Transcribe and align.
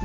A 0.00 0.04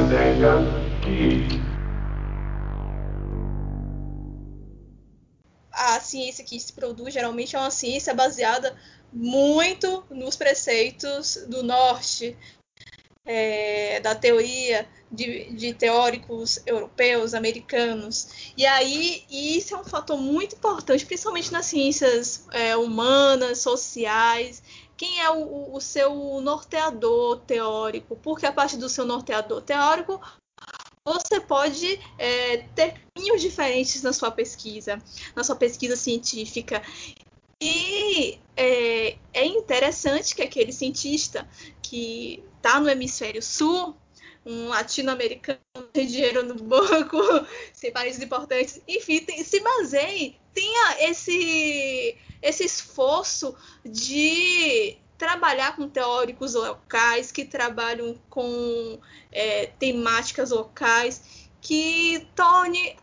ideia 0.00 0.56
geek. 1.04 1.60
A 5.70 6.00
ciência 6.00 6.44
que 6.44 6.58
se 6.58 6.72
produz 6.72 7.14
geralmente 7.14 7.54
é 7.54 7.58
uma 7.60 7.70
ciência 7.70 8.12
baseada 8.12 8.76
muito 9.12 10.04
nos 10.10 10.34
preceitos 10.34 11.36
do 11.48 11.62
norte, 11.62 12.36
é, 13.24 14.00
da 14.00 14.16
teoria 14.16 14.88
de, 15.10 15.50
de, 15.52 15.74
teóricos 15.74 16.60
europeus, 16.66 17.34
americanos. 17.34 18.52
E 18.56 18.66
aí, 18.66 19.24
isso 19.30 19.74
é 19.74 19.78
um 19.78 19.84
fator 19.84 20.18
muito 20.18 20.56
importante, 20.56 21.06
principalmente 21.06 21.52
nas 21.52 21.66
ciências 21.66 22.46
é, 22.50 22.76
humanas, 22.76 23.58
sociais. 23.58 24.62
Quem 24.96 25.20
é 25.20 25.30
o, 25.30 25.74
o, 25.74 25.80
seu 25.80 26.40
norteador 26.40 27.40
teórico? 27.40 28.16
Porque 28.16 28.46
a 28.46 28.52
partir 28.52 28.76
do 28.76 28.88
seu 28.88 29.06
norteador 29.06 29.62
teórico, 29.62 30.20
você 31.04 31.40
pode 31.40 31.98
é, 32.18 32.58
ter 32.74 32.94
caminhos 33.14 33.40
diferentes 33.40 34.02
na 34.02 34.12
sua 34.12 34.30
pesquisa, 34.30 35.00
na 35.34 35.42
sua 35.42 35.56
pesquisa 35.56 35.96
científica. 35.96 36.82
E 37.60 38.38
é, 38.56 39.16
é 39.32 39.46
interessante 39.46 40.34
que 40.34 40.42
aquele 40.42 40.72
cientista 40.72 41.48
que 41.80 42.42
está 42.56 42.78
no 42.78 42.88
hemisfério 42.88 43.42
sul, 43.42 43.96
um 44.48 44.68
latino-americano 44.68 45.60
tem 45.92 46.06
dinheiro 46.06 46.42
no 46.42 46.54
banco, 46.54 47.18
sem 47.74 47.92
países 47.92 48.22
importantes, 48.22 48.80
enfim, 48.88 49.20
tem, 49.20 49.44
se 49.44 49.60
baseie, 49.60 50.36
tenha 50.54 51.10
esse, 51.10 52.16
esse 52.40 52.64
esforço 52.64 53.54
de 53.84 54.96
trabalhar 55.18 55.76
com 55.76 55.86
teóricos 55.86 56.54
locais 56.54 57.30
que 57.30 57.44
trabalham 57.44 58.18
com 58.30 58.98
é, 59.30 59.66
temáticas 59.66 60.50
locais 60.50 61.50
que 61.60 62.26
torne 62.34 62.96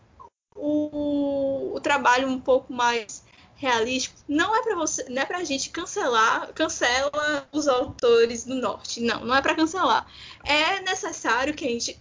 o, 0.56 1.74
o 1.76 1.80
trabalho 1.82 2.28
um 2.28 2.40
pouco 2.40 2.74
mais 2.74 3.25
realístico, 3.66 4.16
não 4.28 4.56
é 4.56 4.62
para 4.62 4.76
você, 4.76 5.04
não 5.10 5.22
é 5.22 5.26
para 5.26 5.40
a 5.40 5.44
gente 5.44 5.72
cancelar, 5.72 6.54
cancela 6.54 7.48
os 7.52 7.68
autores 7.68 8.46
do 8.46 8.54
norte, 8.54 9.02
não, 9.02 9.26
não 9.26 9.36
é 9.36 9.42
para 9.42 9.56
cancelar. 9.56 10.06
É 10.44 10.80
necessário 10.82 11.54
que 11.56 11.66
a 11.66 11.70
gente 11.70 12.00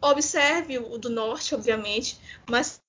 observe 0.00 0.78
o 0.78 0.96
do 0.96 1.10
norte, 1.10 1.54
obviamente, 1.54 2.20
mas 2.48 2.80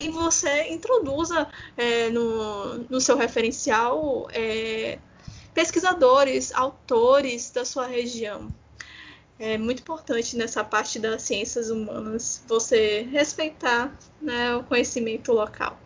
que 0.00 0.10
você 0.10 0.72
introduza 0.72 1.48
é, 1.76 2.10
no, 2.10 2.78
no 2.90 3.00
seu 3.00 3.16
referencial 3.16 4.28
é, 4.32 4.98
pesquisadores, 5.54 6.52
autores 6.52 7.50
da 7.52 7.64
sua 7.64 7.86
região. 7.86 8.52
É 9.38 9.56
muito 9.56 9.82
importante 9.82 10.36
nessa 10.36 10.64
parte 10.64 10.98
das 10.98 11.22
ciências 11.22 11.70
humanas 11.70 12.42
você 12.48 13.02
respeitar 13.02 13.96
né, 14.20 14.56
o 14.56 14.64
conhecimento 14.64 15.32
local. 15.32 15.78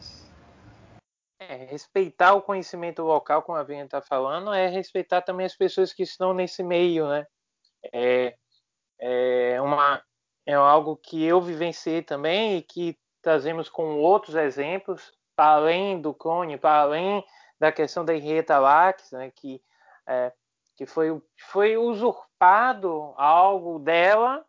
É, 1.43 1.65
respeitar 1.65 2.35
o 2.35 2.43
conhecimento 2.43 3.01
local, 3.03 3.43
como 3.43 3.57
a 3.57 3.63
Vinha 3.63 3.85
está 3.85 4.03
falando, 4.03 4.53
é 4.53 4.67
respeitar 4.67 5.23
também 5.23 5.47
as 5.47 5.57
pessoas 5.57 5.91
que 5.91 6.03
estão 6.03 6.35
nesse 6.35 6.63
meio, 6.63 7.09
né? 7.09 7.27
É, 7.95 8.37
é, 9.01 9.63
uma, 9.63 10.03
é 10.45 10.53
algo 10.53 10.99
que 10.99 11.25
eu 11.25 11.41
vivenciei 11.41 12.03
também 12.03 12.59
e 12.59 12.63
que 12.63 12.99
trazemos 13.23 13.71
com 13.71 13.97
outros 13.97 14.35
exemplos, 14.35 15.13
para 15.35 15.55
além 15.55 15.99
do 15.99 16.13
Cone, 16.13 16.59
para 16.59 16.83
além 16.83 17.25
da 17.59 17.73
questão 17.73 18.05
da 18.05 18.15
Henrietta 18.15 18.59
Lacks, 18.59 19.11
né, 19.13 19.33
que, 19.35 19.63
é, 20.07 20.33
que 20.77 20.85
foi, 20.85 21.23
foi 21.39 21.79
usurpado 21.79 23.15
algo 23.17 23.79
dela, 23.79 24.45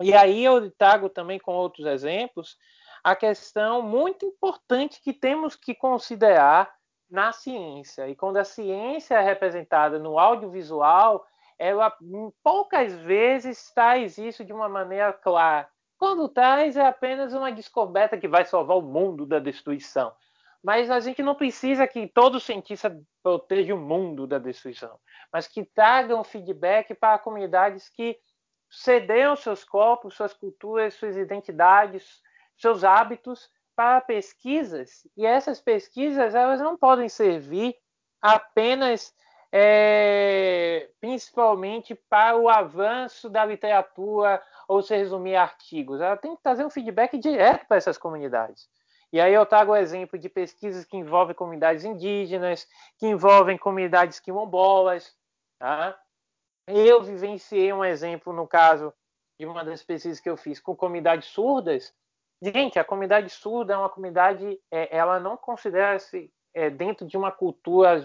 e 0.00 0.12
aí 0.12 0.44
eu 0.44 0.70
trago 0.72 1.08
também 1.08 1.38
com 1.38 1.54
outros 1.54 1.86
exemplos, 1.86 2.58
a 3.06 3.14
questão 3.14 3.82
muito 3.82 4.26
importante 4.26 5.00
que 5.00 5.12
temos 5.12 5.54
que 5.54 5.72
considerar 5.72 6.74
na 7.08 7.30
ciência. 7.30 8.08
E 8.08 8.16
quando 8.16 8.36
a 8.36 8.42
ciência 8.42 9.14
é 9.14 9.20
representada 9.20 9.96
no 9.96 10.18
audiovisual, 10.18 11.24
ela 11.56 11.96
poucas 12.42 12.92
vezes 12.94 13.70
traz 13.72 14.18
isso 14.18 14.44
de 14.44 14.52
uma 14.52 14.68
maneira 14.68 15.12
clara. 15.12 15.68
Quando 15.96 16.28
traz, 16.28 16.76
é 16.76 16.84
apenas 16.84 17.32
uma 17.32 17.52
descoberta 17.52 18.18
que 18.18 18.26
vai 18.26 18.44
salvar 18.44 18.76
o 18.76 18.82
mundo 18.82 19.24
da 19.24 19.38
destruição. 19.38 20.12
Mas 20.60 20.90
a 20.90 20.98
gente 20.98 21.22
não 21.22 21.36
precisa 21.36 21.86
que 21.86 22.08
todo 22.08 22.40
cientista 22.40 22.92
proteja 23.22 23.72
o 23.72 23.78
mundo 23.78 24.26
da 24.26 24.40
destruição, 24.40 24.98
mas 25.32 25.46
que 25.46 25.64
tragam 25.64 26.24
feedback 26.24 26.92
para 26.92 27.20
comunidades 27.20 27.88
que 27.88 28.18
cedeu 28.68 29.36
seus 29.36 29.62
corpos, 29.62 30.14
suas 30.14 30.34
culturas, 30.34 30.94
suas 30.94 31.16
identidades, 31.16 32.25
seus 32.56 32.84
hábitos 32.84 33.50
para 33.74 34.00
pesquisas 34.00 35.06
e 35.16 35.26
essas 35.26 35.60
pesquisas 35.60 36.34
elas 36.34 36.60
não 36.60 36.76
podem 36.76 37.08
servir 37.08 37.76
apenas 38.20 39.14
é, 39.52 40.90
principalmente 41.00 41.94
para 41.94 42.36
o 42.36 42.48
avanço 42.48 43.28
da 43.28 43.44
literatura 43.44 44.42
ou 44.68 44.82
se 44.82 44.96
resumir 44.96 45.36
a 45.36 45.42
artigos. 45.42 46.00
Ela 46.00 46.16
tem 46.16 46.34
que 46.34 46.42
trazer 46.42 46.64
um 46.64 46.70
feedback 46.70 47.18
direto 47.18 47.66
para 47.66 47.76
essas 47.76 47.96
comunidades. 47.96 48.68
E 49.12 49.20
aí 49.20 49.32
eu 49.32 49.46
trago 49.46 49.72
o 49.72 49.76
exemplo 49.76 50.18
de 50.18 50.28
pesquisas 50.28 50.84
que 50.84 50.96
envolvem 50.96 51.34
comunidades 51.34 51.84
indígenas, 51.84 52.66
que 52.98 53.06
envolvem 53.06 53.56
comunidades 53.56 54.18
quilombolas. 54.18 55.14
Tá? 55.58 55.98
Eu 56.66 57.02
vivenciei 57.02 57.72
um 57.72 57.84
exemplo 57.84 58.32
no 58.32 58.46
caso 58.46 58.92
de 59.38 59.46
uma 59.46 59.64
das 59.64 59.82
pesquisas 59.82 60.18
que 60.18 60.28
eu 60.28 60.36
fiz 60.36 60.60
com 60.60 60.74
comunidades 60.74 61.28
surdas, 61.28 61.94
Gente, 62.42 62.78
a 62.78 62.84
comunidade 62.84 63.30
surda 63.30 63.74
é 63.74 63.76
uma 63.76 63.88
comunidade, 63.88 64.60
é, 64.70 64.94
ela 64.94 65.18
não 65.18 65.36
considera-se 65.36 66.30
é, 66.54 66.68
dentro 66.68 67.06
de 67.06 67.16
uma 67.16 67.32
cultura 67.32 68.02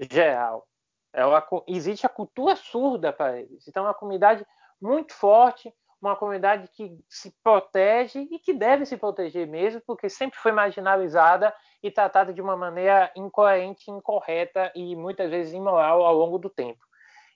geral. 0.00 0.66
Ela, 1.12 1.46
existe 1.66 2.04
a 2.04 2.10
cultura 2.10 2.56
surda 2.56 3.12
para 3.12 3.40
eles. 3.40 3.66
Então, 3.66 3.84
é 3.84 3.88
uma 3.88 3.94
comunidade 3.94 4.44
muito 4.80 5.14
forte, 5.14 5.72
uma 6.00 6.16
comunidade 6.16 6.68
que 6.68 6.98
se 7.08 7.34
protege 7.42 8.28
e 8.30 8.38
que 8.38 8.52
deve 8.52 8.84
se 8.84 8.96
proteger 8.96 9.46
mesmo, 9.46 9.80
porque 9.86 10.10
sempre 10.10 10.38
foi 10.38 10.52
marginalizada 10.52 11.54
e 11.82 11.90
tratada 11.90 12.32
de 12.32 12.42
uma 12.42 12.56
maneira 12.56 13.10
incoerente, 13.16 13.90
incorreta 13.90 14.70
e 14.74 14.94
muitas 14.94 15.30
vezes 15.30 15.54
imoral 15.54 16.04
ao 16.04 16.14
longo 16.14 16.38
do 16.38 16.50
tempo. 16.50 16.84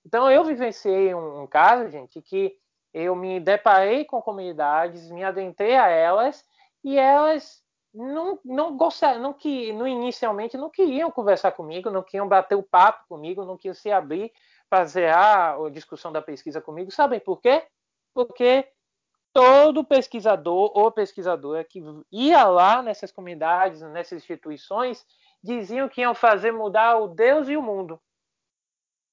Então, 0.04 0.30
eu 0.30 0.44
vivenciei 0.44 1.14
um, 1.14 1.42
um 1.42 1.46
caso, 1.46 1.88
gente, 1.88 2.20
que 2.20 2.54
eu 2.92 3.14
me 3.14 3.40
deparei 3.40 4.04
com 4.04 4.22
comunidades, 4.22 5.10
me 5.10 5.22
adentrei 5.24 5.76
a 5.76 5.88
elas 5.88 6.44
e 6.82 6.98
elas 6.98 7.62
não, 7.92 8.38
não 8.44 8.76
gostaram, 8.76 9.20
não 9.20 9.32
que 9.32 9.72
no 9.72 9.86
inicialmente 9.86 10.56
não 10.56 10.70
queriam 10.70 11.10
conversar 11.10 11.52
comigo, 11.52 11.90
não 11.90 12.02
queriam 12.02 12.28
bater 12.28 12.54
o 12.54 12.62
papo 12.62 13.06
comigo, 13.08 13.44
não 13.44 13.56
queriam 13.56 13.74
se 13.74 13.90
abrir, 13.90 14.32
fazer 14.70 15.12
a 15.12 15.56
discussão 15.72 16.12
da 16.12 16.22
pesquisa 16.22 16.60
comigo. 16.60 16.90
Sabem 16.90 17.20
por 17.20 17.40
quê? 17.40 17.66
Porque 18.14 18.68
todo 19.32 19.84
pesquisador 19.84 20.70
ou 20.74 20.92
pesquisadora 20.92 21.64
que 21.64 21.82
ia 22.10 22.44
lá 22.44 22.82
nessas 22.82 23.12
comunidades, 23.12 23.80
nessas 23.82 24.22
instituições, 24.22 25.04
diziam 25.42 25.88
que 25.88 26.00
iam 26.00 26.14
fazer 26.14 26.52
mudar 26.52 26.98
o 26.98 27.08
Deus 27.08 27.48
e 27.48 27.56
o 27.56 27.62
mundo. 27.62 28.00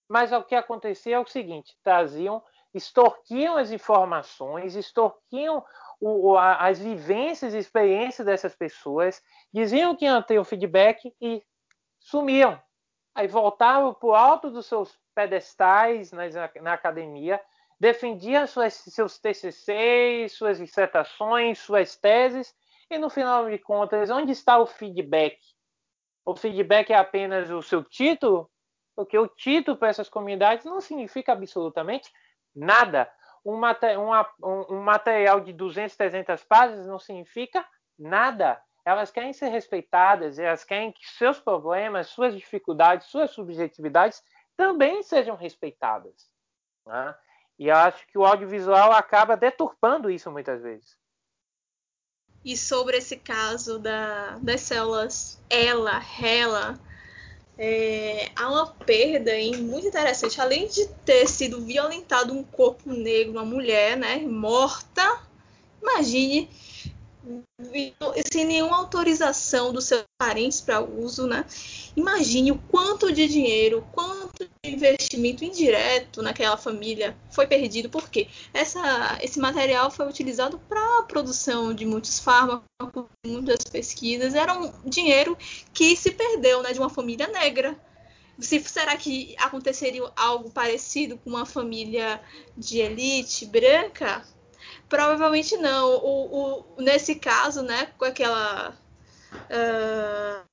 Mas 0.07 0.31
o 0.31 0.44
que 0.44 0.56
acontecia 0.56 1.16
é 1.16 1.19
o 1.19 1.28
seguinte: 1.28 1.75
traziam 1.84 2.44
extorquiam 2.75 3.56
as 3.58 3.72
informações, 3.72 4.75
extorquiam 4.75 5.63
o, 6.00 6.38
a, 6.38 6.68
as 6.68 6.78
vivências 6.78 7.53
e 7.53 7.58
experiências 7.58 8.25
dessas 8.25 8.53
pessoas, 8.53 9.22
diziam 9.53 9.96
que 9.96 10.06
iam 10.06 10.22
ter 10.22 10.38
o 10.38 10.44
feedback 10.44 11.16
e 11.22 11.42
sumiam. 12.00 12.62
Aí 13.16 13.27
voltavam 13.27 13.94
para 13.94 14.07
o 14.07 14.13
alto 14.13 14.51
dos 14.51 14.66
seus 14.66 15.00
pedestais 15.16 16.12
na, 16.12 16.24
na 16.62 16.74
academia, 16.74 17.42
defendiam 17.80 18.45
suas, 18.45 18.74
seus 18.74 19.18
TCCs, 19.18 20.33
suas 20.33 20.57
dissertações, 20.57 21.60
suas 21.60 21.95
teses, 21.95 22.54
e 22.89 22.98
no 22.98 23.10
final 23.10 23.50
de 23.50 23.57
contas, 23.57 24.10
onde 24.10 24.33
está 24.33 24.60
o 24.60 24.66
feedback? 24.66 25.38
O 26.25 26.36
feedback 26.36 26.92
é 26.92 26.98
apenas 26.98 27.50
o 27.50 27.62
seu 27.62 27.83
título? 27.83 28.50
Porque 28.95 29.18
o 29.18 29.27
título 29.27 29.77
para 29.77 29.89
essas 29.89 30.10
comunidades 30.10 30.66
não 30.66 30.81
significa 30.81 31.31
absolutamente 31.31 32.12
nada. 32.56 33.12
Um, 33.44 33.60
um, 33.60 34.75
um 34.75 34.81
material 34.81 35.40
de 35.40 35.54
200, 35.54 35.96
300 35.96 36.44
páginas 36.44 36.88
não 36.88 36.98
significa 36.98 37.66
nada. 37.98 38.60
Elas 38.84 39.12
querem 39.12 39.34
ser 39.34 39.50
respeitadas, 39.50 40.38
elas 40.38 40.63
querem 40.63 40.92
que 40.92 41.07
seus 41.07 41.40
problemas, 41.40 42.07
suas 42.07 42.36
dificuldades, 42.36 43.07
suas 43.07 43.31
subjetividades 43.31 44.24
também 44.56 45.04
sejam 45.04 45.36
respeitadas. 45.36 46.30
Né? 46.86 47.16
E 47.57 47.68
eu 47.68 47.75
acho 47.75 48.06
que 48.07 48.18
o 48.18 48.25
audiovisual 48.25 48.92
acaba 48.92 49.36
deturpando 49.36 50.10
isso 50.10 50.31
muitas 50.31 50.62
vezes. 50.62 50.98
e 52.44 52.56
sobre 52.56 52.98
esse 52.98 53.18
caso 53.18 53.80
da, 53.80 54.38
das 54.38 54.62
células 54.62 55.42
ela, 55.50 56.00
ela, 56.22 56.80
é, 57.57 58.30
há 58.36 58.50
uma 58.50 58.68
perda 58.68 59.34
hein, 59.34 59.57
muito 59.57 59.88
interessante. 59.88 60.40
Além 60.42 60.68
de 60.68 60.88
ter 61.06 61.28
sido 61.28 61.62
violentado 61.62 62.34
um 62.34 62.44
corpo 62.44 62.92
negro, 62.92 63.34
uma 63.34 63.46
mulher, 63.46 63.96
né, 63.98 64.18
morta, 64.18 65.22
imagine 65.81 66.50
sem 68.31 68.46
nenhuma 68.46 68.78
autorização 68.78 69.74
dos 69.74 69.86
seus 69.86 70.05
parentes 70.17 70.62
para 70.62 70.81
uso, 70.81 71.27
né? 71.27 71.45
Imagine 71.95 72.51
o 72.51 72.57
quanto 72.69 73.12
de 73.12 73.27
dinheiro, 73.27 73.85
quanto 73.91 74.47
de 74.63 74.71
investimento 74.71 75.44
indireto 75.44 76.21
naquela 76.21 76.56
família 76.56 77.17
foi 77.29 77.45
perdido, 77.45 77.89
porque 77.89 78.27
essa, 78.53 79.17
esse 79.21 79.39
material 79.39 79.91
foi 79.91 80.07
utilizado 80.07 80.57
para 80.69 81.00
a 81.00 81.03
produção 81.03 81.73
de 81.73 81.85
muitos 81.85 82.19
fármacos, 82.19 82.65
muitas 83.25 83.63
pesquisas, 83.65 84.33
era 84.33 84.53
um 84.57 84.71
dinheiro 84.85 85.38
que 85.73 85.95
se 85.97 86.12
perdeu, 86.12 86.63
né, 86.63 86.71
de 86.71 86.79
uma 86.79 86.89
família 86.89 87.27
negra. 87.27 87.77
Se, 88.39 88.59
será 88.62 88.95
que 88.97 89.35
aconteceria 89.38 90.09
algo 90.15 90.50
parecido 90.50 91.17
com 91.17 91.29
uma 91.29 91.45
família 91.45 92.21
de 92.57 92.79
elite 92.79 93.45
branca? 93.45 94.25
Provavelmente 94.89 95.56
não. 95.57 95.95
O, 95.95 96.65
o, 96.77 96.81
nesse 96.81 97.15
caso, 97.15 97.62
né, 97.62 97.88
com 97.97 98.06
aquela. 98.06 98.77
Uh, 99.50 100.45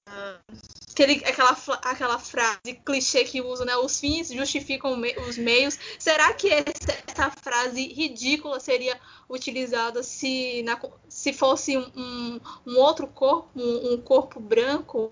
aquele, 0.93 1.25
aquela, 1.25 1.57
aquela 1.83 2.19
frase 2.19 2.75
clichê 2.85 3.25
que 3.25 3.41
usa, 3.41 3.65
né? 3.65 3.77
Os 3.77 3.99
fins 3.99 4.29
justificam 4.29 5.01
os 5.29 5.39
meios. 5.39 5.79
Será 5.99 6.33
que 6.33 6.49
essa, 6.49 7.03
essa 7.07 7.31
frase 7.31 7.89
ridícula 7.89 8.61
seria 8.61 8.99
utilizada 9.29 10.03
se, 10.03 10.63
na, 10.63 10.79
se 11.09 11.33
fosse 11.33 11.77
um, 11.77 12.41
um 12.67 12.79
outro 12.79 13.07
corpo, 13.07 13.49
um, 13.57 13.95
um 13.95 14.01
corpo 14.01 14.41
branco, 14.41 15.11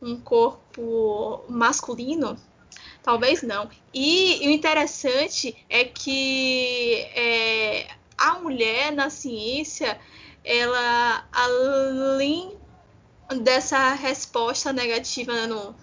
um 0.00 0.20
corpo 0.20 1.44
masculino? 1.48 2.36
Talvez 3.02 3.42
não. 3.42 3.68
E, 3.92 4.44
e 4.44 4.48
o 4.48 4.50
interessante 4.50 5.56
é 5.68 5.84
que 5.84 7.00
é, 7.14 7.88
a 8.16 8.38
mulher 8.38 8.92
na 8.92 9.10
ciência, 9.10 10.00
ela 10.44 11.26
além 11.32 12.61
dessa 13.38 13.94
resposta 13.94 14.72
negativa 14.72 15.46
no, 15.46 15.74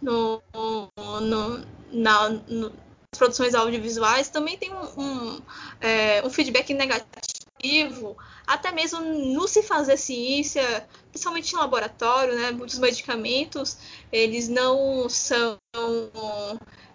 no, 0.00 0.42
no, 0.54 1.66
na, 1.92 2.28
no, 2.28 2.68
nas 2.70 3.18
produções 3.18 3.54
audiovisuais, 3.54 4.28
também 4.28 4.56
tem 4.56 4.72
um, 4.72 5.00
um, 5.00 5.42
é, 5.80 6.22
um 6.24 6.30
feedback 6.30 6.72
negativo, 6.74 8.16
até 8.46 8.70
mesmo 8.70 9.00
no 9.00 9.48
se 9.48 9.62
fazer 9.62 9.96
ciência, 9.96 10.86
principalmente 11.10 11.52
em 11.52 11.56
laboratório, 11.56 12.34
né? 12.36 12.50
Muitos 12.52 12.78
medicamentos 12.78 13.78
eles 14.12 14.48
não 14.48 15.08
são 15.08 15.58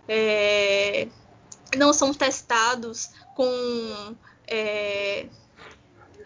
é, 0.08 1.08
não 1.78 1.94
são 1.94 2.14
testados 2.14 3.10
com 3.36 4.16
é, 4.48 5.28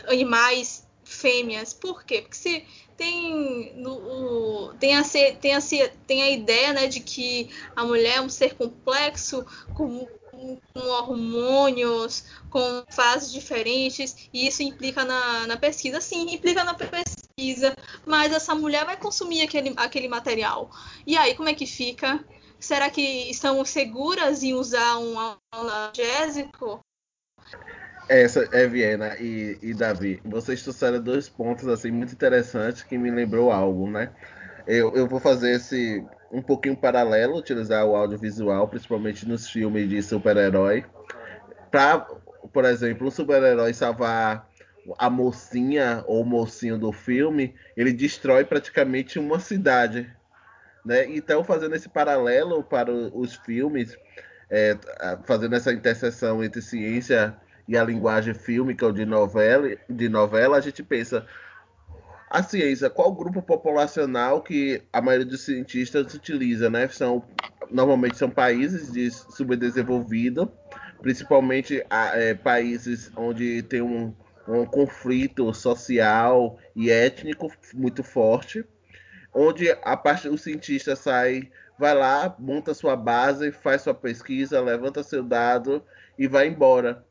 animais 0.08 0.86
fêmeas. 1.04 1.74
Por 1.74 2.04
quê? 2.04 2.22
Porque 2.22 2.38
se 2.38 2.66
tem, 2.98 3.74
no, 3.76 4.74
tem, 4.80 4.98
a, 4.98 5.04
tem, 5.40 5.56
a, 5.56 5.60
tem 6.08 6.24
a 6.24 6.32
ideia 6.32 6.74
né, 6.74 6.88
de 6.88 7.00
que 7.00 7.50
a 7.76 7.86
mulher 7.86 8.18
é 8.18 8.22
um 8.22 8.28
ser 8.28 8.56
complexo, 8.56 9.46
com, 9.76 10.08
com 10.32 10.60
hormônios, 10.80 12.26
com 12.50 12.84
fases 12.90 13.32
diferentes, 13.32 14.30
e 14.34 14.48
isso 14.48 14.64
implica 14.64 15.06
na, 15.06 15.46
na 15.46 15.58
pesquisa. 15.58 16.02
Sim, 16.02 16.34
implica 16.34 16.64
na 16.64 16.74
pesquisa, 16.74 17.76
mas 18.06 18.34
essa 18.34 18.56
mulher 18.56 18.84
vai 18.84 18.98
consumir 18.98 19.44
aquele, 19.44 19.74
aquele 19.78 20.08
material. 20.08 20.70
E 21.06 21.16
aí, 21.16 21.36
como 21.36 21.50
é 21.50 21.54
que 21.54 21.68
fica? 21.68 22.26
Será 22.60 22.90
que 22.90 23.30
estão 23.30 23.64
seguras 23.64 24.42
em 24.42 24.56
usar 24.56 24.98
um 24.98 25.38
analgésico? 25.54 26.80
Essa 28.10 28.48
é 28.54 28.66
Viena 28.68 29.18
e, 29.20 29.58
e 29.62 29.74
Davi. 29.74 30.22
Vocês 30.24 30.64
trouxeram 30.64 31.02
dois 31.02 31.28
pontos 31.28 31.68
assim 31.68 31.92
muito 31.92 32.14
interessantes 32.14 32.84
que 32.84 32.98
me 32.98 33.12
lembrou 33.12 33.52
algo, 33.52 33.90
né? 33.90 34.12
Eu, 34.66 34.96
eu 34.96 35.08
vou 35.08 35.20
fazer 35.20 35.52
esse 35.52 36.06
um 36.32 36.42
pouquinho 36.42 36.76
paralelo, 36.76 37.38
utilizar 37.38 37.86
o 37.86 37.96
audiovisual, 37.96 38.68
principalmente 38.68 39.28
nos 39.28 39.50
filmes 39.50 39.90
de 39.90 40.02
super-herói, 40.02 40.86
para, 41.72 42.00
por 42.52 42.66
exemplo, 42.66 43.08
um 43.08 43.12
super-herói 43.12 43.74
salvar 43.74 44.48
a 44.98 45.10
mocinha 45.10 46.04
ou 46.08 46.22
o 46.22 46.26
mocinho 46.26 46.78
do 46.78 46.94
filme, 46.94 47.56
ele 47.76 47.92
destrói 47.92 48.46
praticamente 48.46 49.20
uma 49.20 49.40
cidade, 49.40 50.10
né? 50.86 51.06
Então, 51.10 51.44
fazendo 51.44 51.76
esse 51.76 51.90
paralelo 51.90 52.64
para 52.64 52.90
os 52.92 53.36
filmes, 53.36 53.98
é, 54.50 54.78
fazendo 55.26 55.56
essa 55.56 55.74
interseção 55.74 56.42
entre 56.42 56.62
ciência 56.62 57.36
e 57.68 57.78
a 57.78 57.84
linguagem 57.84 58.34
fílmica 58.34 58.86
ou 58.86 58.92
de 58.92 59.06
novela, 59.06 59.76
de 59.90 60.08
novela, 60.08 60.58
a 60.58 60.62
gente 60.62 60.82
pensa 60.82 61.26
a 62.30 62.44
ciência, 62.44 62.90
qual 62.90 63.14
grupo 63.14 63.42
populacional 63.42 64.42
que 64.42 64.82
a 64.92 65.02
maioria 65.02 65.26
dos 65.26 65.42
cientistas 65.42 66.14
utiliza, 66.14 66.70
né? 66.70 66.88
São 66.90 67.24
normalmente 67.70 68.18
são 68.18 68.30
países 68.30 68.92
de 68.92 69.10
subdesenvolvido, 69.12 70.52
principalmente 71.02 71.84
é, 71.90 72.34
países 72.34 73.12
onde 73.16 73.62
tem 73.64 73.82
um, 73.82 74.14
um 74.48 74.66
conflito 74.66 75.54
social 75.54 76.58
e 76.76 76.90
étnico 76.90 77.52
muito 77.74 78.04
forte, 78.04 78.64
onde 79.34 79.70
a 79.84 79.96
parte 79.96 80.30
do 80.30 80.38
cientista 80.38 80.96
sai, 80.96 81.50
vai 81.78 81.94
lá, 81.94 82.36
monta 82.40 82.74
sua 82.74 82.96
base, 82.96 83.52
faz 83.52 83.82
sua 83.82 83.94
pesquisa, 83.94 84.62
levanta 84.62 85.04
seu 85.04 85.24
dado 85.24 85.84
e 86.18 86.28
vai 86.28 86.48
embora 86.48 87.06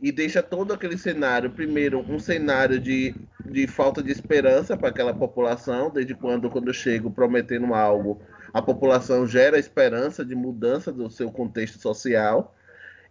e 0.00 0.10
deixa 0.10 0.42
todo 0.42 0.72
aquele 0.72 0.96
cenário, 0.96 1.50
primeiro, 1.50 2.00
um 2.00 2.18
cenário 2.18 2.80
de, 2.80 3.14
de 3.44 3.66
falta 3.66 4.02
de 4.02 4.10
esperança 4.10 4.76
para 4.76 4.88
aquela 4.88 5.12
população, 5.12 5.90
desde 5.90 6.14
quando, 6.14 6.48
quando 6.48 6.68
eu 6.68 6.74
chego 6.74 7.10
prometendo 7.10 7.74
algo, 7.74 8.20
a 8.52 8.62
população 8.62 9.26
gera 9.26 9.58
esperança 9.58 10.24
de 10.24 10.34
mudança 10.34 10.90
do 10.90 11.10
seu 11.10 11.30
contexto 11.30 11.78
social 11.78 12.54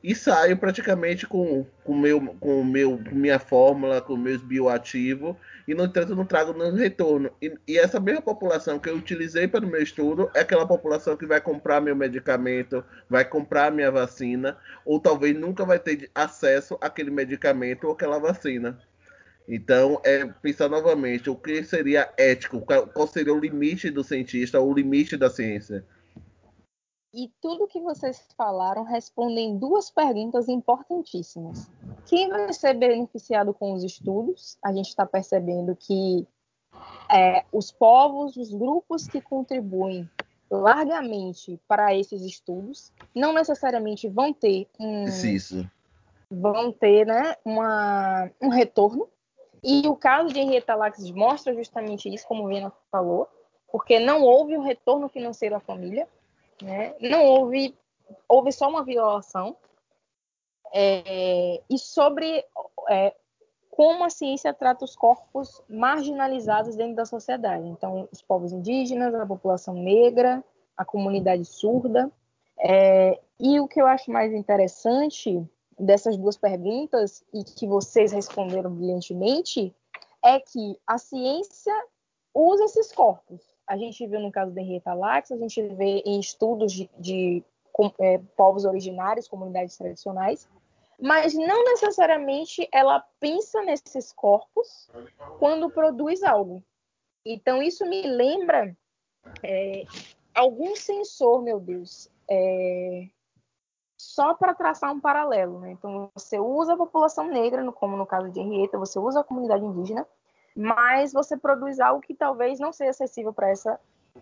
e 0.03 0.15
saio 0.15 0.57
praticamente 0.57 1.27
com, 1.27 1.65
com, 1.83 1.95
meu, 1.95 2.21
com, 2.39 2.63
meu, 2.63 2.97
com 2.97 3.15
minha 3.15 3.37
fórmula, 3.37 4.01
com 4.01 4.15
meus 4.15 4.41
bioativos, 4.41 5.35
e 5.67 5.75
no 5.75 5.83
entanto 5.85 6.15
não 6.15 6.25
trago 6.25 6.53
nenhum 6.53 6.75
retorno. 6.75 7.29
E, 7.41 7.53
e, 7.67 7.77
essa 7.77 7.99
mesma 7.99 8.21
população 8.21 8.79
que 8.79 8.89
eu 8.89 8.95
utilizei 8.95 9.47
para 9.47 9.65
o 9.65 9.67
meu 9.67 9.81
estudo 9.81 10.31
é 10.33 10.39
aquela 10.39 10.65
população 10.65 11.17
que 11.17 11.25
vai 11.25 11.41
comprar 11.41 11.81
meu 11.81 11.95
medicamento, 11.95 12.83
vai 13.09 13.25
comprar 13.25 13.71
minha 13.71 13.91
vacina, 13.91 14.57
ou 14.85 14.99
talvez 14.99 15.35
nunca 15.37 15.65
vai 15.65 15.79
ter 15.79 16.09
acesso 16.15 16.77
àquele 16.79 17.11
medicamento 17.11 17.85
ou 17.85 17.93
aquela 17.93 18.19
vacina. 18.19 18.79
Então, 19.47 19.99
é 20.05 20.25
pensar 20.25 20.69
novamente 20.69 21.29
o 21.29 21.35
que 21.35 21.63
seria 21.63 22.07
ético, 22.17 22.61
qual 22.61 23.07
seria 23.07 23.33
o 23.33 23.39
limite 23.39 23.89
do 23.89 24.03
cientista, 24.03 24.61
o 24.61 24.73
limite 24.73 25.17
da 25.17 25.29
ciência. 25.29 25.83
E 27.11 27.31
tudo 27.41 27.67
que 27.67 27.81
vocês 27.81 28.27
falaram 28.37 28.83
respondem 28.83 29.57
duas 29.57 29.89
perguntas 29.89 30.47
importantíssimas. 30.47 31.69
Quem 32.05 32.29
vai 32.29 32.53
ser 32.53 32.75
beneficiado 32.75 33.51
com 33.51 33.73
os 33.73 33.83
estudos? 33.83 34.57
A 34.63 34.71
gente 34.71 34.89
está 34.89 35.07
percebendo 35.07 35.75
que 35.75 36.27
é, 37.11 37.43
os 37.51 37.71
povos, 37.71 38.37
os 38.37 38.53
grupos 38.53 39.07
que 39.07 39.19
contribuem 39.19 40.07
largamente 40.51 41.59
para 41.67 41.95
esses 41.95 42.21
estudos, 42.21 42.91
não 43.15 43.33
necessariamente 43.33 44.07
vão 44.07 44.31
ter 44.31 44.67
um, 44.79 45.05
vão 46.29 46.71
ter, 46.71 47.07
né, 47.07 47.35
uma, 47.43 48.29
um 48.39 48.49
retorno. 48.49 49.07
E 49.63 49.87
o 49.87 49.95
caso 49.95 50.31
de 50.31 50.39
Henrietta 50.39 50.75
Lacks 50.75 51.09
mostra 51.11 51.53
justamente 51.55 52.07
isso, 52.13 52.27
como 52.27 52.45
o 52.45 52.47
Vena 52.47 52.71
falou, 52.91 53.27
porque 53.71 53.99
não 53.99 54.21
houve 54.21 54.55
um 54.55 54.61
retorno 54.61 55.09
financeiro 55.09 55.55
à 55.55 55.59
família 55.59 56.07
né? 56.61 56.95
Não 56.99 57.25
houve, 57.25 57.77
houve 58.27 58.51
só 58.51 58.69
uma 58.69 58.83
violação. 58.83 59.55
É, 60.73 61.61
e 61.69 61.79
sobre 61.79 62.45
é, 62.89 63.15
como 63.71 64.03
a 64.03 64.09
ciência 64.09 64.53
trata 64.53 64.85
os 64.85 64.95
corpos 64.95 65.63
marginalizados 65.69 66.75
dentro 66.75 66.95
da 66.95 67.05
sociedade. 67.05 67.67
Então, 67.67 68.07
os 68.11 68.21
povos 68.21 68.51
indígenas, 68.51 69.15
a 69.15 69.25
população 69.25 69.73
negra, 69.73 70.43
a 70.75 70.85
comunidade 70.85 71.45
surda. 71.45 72.11
É, 72.59 73.19
e 73.39 73.59
o 73.59 73.67
que 73.67 73.81
eu 73.81 73.87
acho 73.87 74.11
mais 74.11 74.33
interessante 74.33 75.41
dessas 75.79 76.17
duas 76.17 76.37
perguntas, 76.37 77.23
e 77.33 77.43
que 77.43 77.65
vocês 77.65 78.11
responderam 78.11 78.69
brilhantemente, 78.69 79.73
é 80.21 80.39
que 80.39 80.77
a 80.85 80.97
ciência 80.97 81.73
usa 82.33 82.65
esses 82.65 82.91
corpos 82.91 83.41
a 83.69 83.77
gente 83.77 84.05
viu 84.07 84.19
no 84.19 84.31
caso 84.31 84.51
da 84.51 84.61
Henrietta 84.61 84.95
Lacks, 84.95 85.31
a 85.31 85.37
gente 85.37 85.61
vê 85.61 86.01
em 86.03 86.19
estudos 86.19 86.73
de, 86.73 86.89
de 86.97 87.43
é, 87.99 88.17
povos 88.35 88.65
originários, 88.65 89.27
comunidades 89.27 89.77
tradicionais, 89.77 90.49
mas 90.99 91.35
não 91.35 91.63
necessariamente 91.65 92.67
ela 92.73 93.05
pensa 93.19 93.61
nesses 93.61 94.11
corpos 94.11 94.89
quando 95.37 95.69
produz 95.69 96.23
algo. 96.23 96.63
Então, 97.23 97.61
isso 97.61 97.85
me 97.85 98.01
lembra 98.01 98.75
é, 99.43 99.83
algum 100.33 100.75
sensor, 100.75 101.43
meu 101.43 101.59
Deus, 101.59 102.09
é, 102.27 103.07
só 103.95 104.33
para 104.33 104.55
traçar 104.55 104.91
um 104.91 104.99
paralelo. 104.99 105.59
Né? 105.59 105.73
Então, 105.73 106.09
você 106.15 106.39
usa 106.39 106.73
a 106.73 106.77
população 106.77 107.27
negra, 107.27 107.71
como 107.71 107.95
no 107.95 108.07
caso 108.07 108.31
de 108.31 108.39
Henrietta, 108.39 108.79
você 108.79 108.97
usa 108.97 109.19
a 109.19 109.23
comunidade 109.23 109.63
indígena, 109.63 110.07
mas 110.59 111.13
você 111.13 111.37
produz 111.37 111.79
algo 111.79 112.01
que 112.01 112.13
talvez 112.13 112.59
não 112.59 112.73
seja 112.73 112.89
acessível 112.89 113.31
para 113.31 113.49
essa 113.49 113.79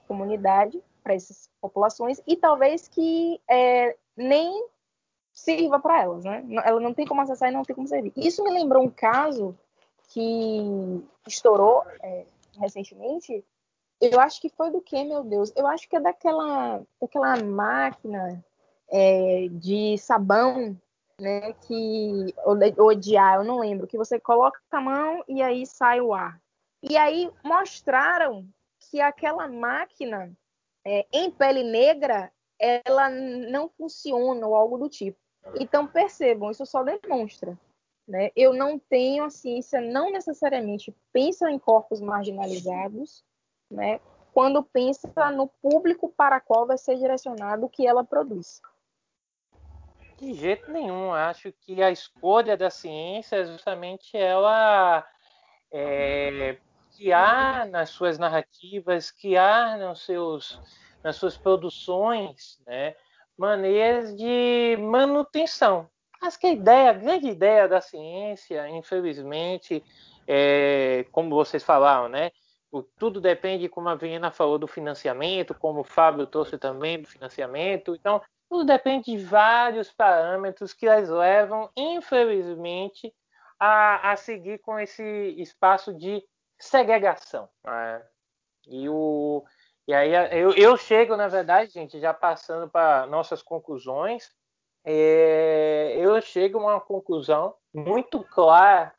comunidade, 0.08 0.80
para 1.04 1.16
essas 1.16 1.50
populações, 1.60 2.22
e 2.28 2.36
talvez 2.36 2.88
que 2.88 3.42
é, 3.50 3.98
nem 4.16 4.68
sirva 5.34 5.80
para 5.80 6.04
elas, 6.04 6.24
né? 6.24 6.46
Ela 6.64 6.80
não 6.80 6.94
tem 6.94 7.08
como 7.08 7.22
acessar 7.22 7.50
e 7.50 7.54
não 7.54 7.64
tem 7.64 7.76
como 7.76 7.88
servir. 7.88 8.14
Isso 8.16 8.44
me 8.44 8.52
lembrou 8.52 8.84
um 8.84 8.90
caso 8.90 9.58
que 10.10 11.04
estourou 11.28 11.84
é, 12.04 12.24
recentemente. 12.60 13.44
Eu 14.00 14.20
acho 14.20 14.40
que 14.40 14.50
foi 14.50 14.70
do 14.70 14.80
que, 14.80 15.04
meu 15.04 15.24
Deus? 15.24 15.52
Eu 15.56 15.66
acho 15.66 15.90
que 15.90 15.96
é 15.96 16.00
daquela, 16.00 16.84
daquela 17.02 17.44
máquina 17.44 18.46
é, 18.92 19.48
de 19.50 19.98
sabão, 19.98 20.78
né? 21.20 21.54
Que 21.54 22.34
ou, 22.46 22.96
de 22.96 23.18
ar, 23.18 23.38
eu 23.38 23.44
não 23.44 23.60
lembro. 23.60 23.88
Que 23.88 23.98
você 23.98 24.20
coloca 24.20 24.60
a 24.72 24.82
mão 24.82 25.24
e 25.28 25.42
aí 25.42 25.66
sai 25.66 26.02
o 26.02 26.14
ar. 26.14 26.40
E 26.82 26.96
aí 26.96 27.32
mostraram 27.44 28.48
que 28.80 29.02
aquela 29.02 29.48
máquina 29.48 30.32
é, 30.86 31.06
em 31.12 31.30
pele 31.32 31.64
negra 31.64 32.32
ela 32.60 33.10
não 33.10 33.70
funciona 33.70 34.48
ou 34.48 34.56
algo 34.56 34.78
do 34.78 34.90
tipo. 34.90 35.20
Então 35.60 35.88
percebam, 35.88 36.52
isso 36.52 36.66
só 36.66 36.84
demonstra. 36.84 37.58
Né? 38.08 38.32
Eu 38.36 38.54
não 38.54 38.80
tenho 38.80 39.26
a 39.26 39.30
ciência, 39.30 39.82
não 39.82 40.12
necessariamente 40.12 40.96
pensa 41.12 41.52
em 41.52 41.60
corpos 41.60 42.00
marginalizados, 42.00 43.24
né? 43.70 44.00
quando 44.34 44.64
pensa 44.64 45.32
no 45.32 45.48
público 45.48 46.14
para 46.16 46.40
qual 46.40 46.66
vai 46.66 46.78
ser 46.78 46.96
direcionado 46.98 47.66
o 47.66 47.70
que 47.70 47.86
ela 47.86 48.04
produz. 48.04 48.62
De 50.18 50.34
jeito 50.34 50.72
nenhum. 50.72 51.14
Acho 51.14 51.52
que 51.52 51.82
a 51.82 51.92
escolha 51.92 52.58
da 52.58 52.70
ciência 52.70 53.36
é 53.36 53.46
justamente 53.46 54.18
ela 54.18 55.06
é, 55.72 56.58
criar 56.96 57.68
nas 57.68 57.90
suas 57.90 58.18
narrativas, 58.18 59.12
criar 59.12 59.78
nos 59.78 60.04
seus, 60.04 60.60
nas 61.04 61.16
suas 61.18 61.38
produções, 61.38 62.60
né, 62.66 62.96
maneiras 63.38 64.16
de 64.16 64.76
manutenção. 64.80 65.88
Acho 66.20 66.40
que 66.40 66.48
a 66.48 66.52
ideia, 66.52 66.90
a 66.90 66.94
grande 66.94 67.28
ideia 67.28 67.68
da 67.68 67.80
ciência, 67.80 68.68
infelizmente, 68.70 69.84
é, 70.28 71.06
como 71.12 71.36
vocês 71.36 71.64
falaram, 71.64 72.10
né, 72.10 72.32
tudo 72.98 73.22
depende, 73.22 73.70
como 73.70 73.88
a 73.88 73.96
Viena 73.96 74.32
falou, 74.32 74.58
do 74.58 74.68
financiamento, 74.68 75.54
como 75.54 75.82
o 75.82 75.84
Fábio 75.84 76.26
trouxe 76.26 76.58
também 76.58 77.00
do 77.02 77.08
financiamento. 77.08 77.96
Então, 77.96 78.22
tudo 78.50 78.66
depende 78.66 79.12
de 79.12 79.18
vários 79.18 79.92
parâmetros 79.92 80.74
que 80.74 80.88
as 80.88 81.10
levam, 81.10 81.70
infelizmente, 81.76 83.14
a, 83.60 84.12
a 84.12 84.16
seguir 84.16 84.60
com 84.60 84.80
esse 84.80 85.04
espaço 85.38 85.94
de 85.94 86.24
segregação. 86.58 87.50
Né? 87.64 88.06
E, 88.68 88.90
o, 88.90 89.44
e 89.88 89.94
aí 89.94 90.12
eu, 90.38 90.52
eu 90.54 90.78
chego, 90.78 91.16
na 91.18 91.28
verdade, 91.28 91.72
gente, 91.72 92.00
já 92.00 92.14
passando 92.14 92.70
para 92.70 93.06
nossas 93.08 93.42
conclusões, 93.42 94.32
é, 94.86 95.96
eu 95.98 96.22
chego 96.22 96.60
a 96.60 96.74
uma 96.74 96.82
conclusão 96.82 97.56
muito 97.74 98.24
clara 98.24 98.94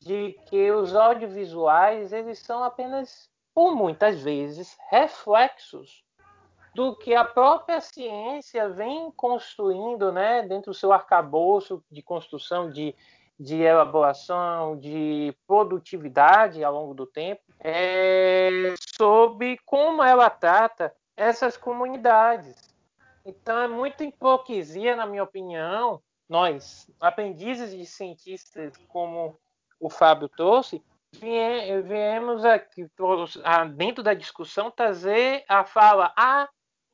de 0.00 0.32
que 0.46 0.70
os 0.70 0.94
audiovisuais 0.94 2.12
eles 2.12 2.38
são 2.40 2.62
apenas, 2.62 3.30
por 3.54 3.74
muitas 3.74 4.20
vezes, 4.20 4.76
reflexos 4.90 6.04
do 6.74 6.94
que 6.94 7.14
a 7.14 7.24
própria 7.24 7.80
ciência 7.80 8.68
vem 8.68 9.10
construindo 9.12 10.12
né, 10.12 10.42
dentro 10.42 10.72
do 10.72 10.74
seu 10.74 10.92
arcabouço 10.92 11.82
de 11.90 12.02
construção 12.02 12.70
de, 12.70 12.94
de 13.38 13.62
elaboração, 13.62 14.78
de 14.78 15.34
produtividade 15.46 16.62
ao 16.62 16.72
longo 16.72 16.94
do 16.94 17.06
tempo, 17.06 17.42
é, 17.60 18.74
sobre 18.96 19.58
como 19.64 20.02
ela 20.02 20.30
trata 20.30 20.94
essas 21.16 21.56
comunidades. 21.56 22.56
Então 23.24 23.58
é 23.58 23.68
muita 23.68 24.04
hipocrisia, 24.04 24.96
na 24.96 25.06
minha 25.06 25.24
opinião, 25.24 26.00
nós, 26.28 26.90
aprendizes 27.00 27.76
de 27.76 27.84
cientistas 27.86 28.76
como 28.88 29.38
o 29.80 29.88
Fábio 29.88 30.28
trouxe, 30.28 30.82
viemos 31.12 32.44
aqui 32.44 32.86
dentro 33.74 34.02
da 34.02 34.14
discussão 34.14 34.70
trazer 34.70 35.44
a 35.48 35.64
fala 35.64 36.12
ah, 36.16 36.48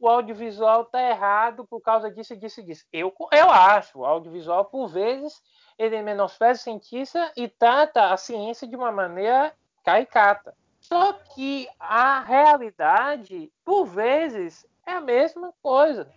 o 0.05 0.09
audiovisual 0.09 0.83
está 0.83 1.01
errado 1.01 1.67
por 1.67 1.81
causa 1.81 2.11
disso, 2.11 2.37
disso 2.37 2.63
disso. 2.63 2.85
Eu, 2.93 3.13
eu 3.33 3.51
acho, 3.51 4.01
o 4.01 4.05
audiovisual, 4.05 4.67
por 4.67 4.87
vezes, 4.89 5.43
ele 5.79 6.03
menospreza 6.03 6.61
o 6.61 6.63
cientista 6.63 7.33
e 7.35 7.49
trata 7.49 8.13
a 8.13 8.17
ciência 8.19 8.69
de 8.69 8.77
uma 8.77 8.93
maneira 8.93 9.55
caricata. 9.83 10.55
Só 10.79 11.15
que 11.15 11.67
a 11.81 12.21
realidade, 12.21 13.51
por 13.65 13.87
vezes, 13.87 14.67
é 14.87 14.93
a 14.93 15.01
mesma 15.01 15.55
coisa. 15.63 16.13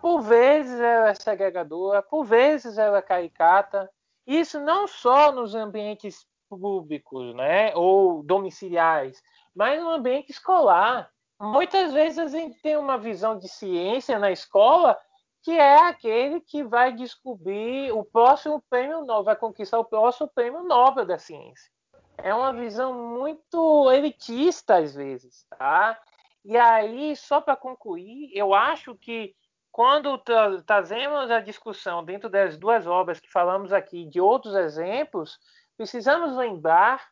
Por 0.00 0.20
vezes 0.22 0.80
ela 0.80 1.10
é 1.10 1.14
segregadora, 1.14 2.02
por 2.02 2.24
vezes 2.24 2.76
ela 2.76 2.98
é 2.98 3.02
caricata. 3.02 3.88
Isso 4.26 4.58
não 4.58 4.88
só 4.88 5.30
nos 5.30 5.54
ambientes 5.54 6.26
públicos, 6.48 7.34
né, 7.36 7.72
ou 7.76 8.24
domiciliares, 8.24 9.22
mas 9.54 9.80
no 9.80 9.90
ambiente 9.90 10.30
escolar. 10.30 11.08
Muitas 11.40 11.92
vezes 11.92 12.18
a 12.18 12.28
gente 12.28 12.60
tem 12.62 12.76
uma 12.76 12.96
visão 12.96 13.38
de 13.38 13.48
ciência 13.48 14.18
na 14.18 14.30
escola 14.30 14.96
que 15.42 15.52
é 15.52 15.78
aquele 15.86 16.40
que 16.40 16.64
vai 16.64 16.92
descobrir 16.92 17.92
o 17.92 18.04
próximo 18.04 18.60
prêmio 18.68 19.04
Nobel, 19.04 19.22
vai 19.22 19.36
conquistar 19.36 19.78
o 19.78 19.84
próximo 19.84 20.28
prêmio 20.34 20.64
Nobel 20.64 21.06
da 21.06 21.18
ciência. 21.18 21.70
É 22.18 22.34
uma 22.34 22.52
visão 22.52 22.94
muito 22.94 23.90
elitista 23.92 24.78
às 24.78 24.94
vezes, 24.94 25.46
tá? 25.56 26.00
E 26.44 26.56
aí, 26.56 27.14
só 27.14 27.40
para 27.40 27.54
concluir, 27.54 28.30
eu 28.32 28.54
acho 28.54 28.96
que 28.96 29.34
quando 29.70 30.16
tra 30.18 30.62
trazemos 30.62 31.30
a 31.30 31.38
discussão 31.38 32.02
dentro 32.04 32.30
das 32.30 32.56
duas 32.56 32.86
obras 32.86 33.20
que 33.20 33.30
falamos 33.30 33.72
aqui 33.72 34.06
de 34.06 34.20
outros 34.20 34.54
exemplos, 34.54 35.38
precisamos 35.76 36.34
lembrar 36.34 37.06